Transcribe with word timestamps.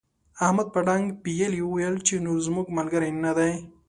احمد 0.45 0.67
په 0.73 0.79
ډانګ 0.87 1.05
پېيلې 1.23 1.61
وويل 1.63 1.95
چې 2.07 2.23
نور 2.25 2.37
زموږ 2.47 2.67
ملګری 2.77 3.11
نه 3.23 3.31
دی. 3.37 3.53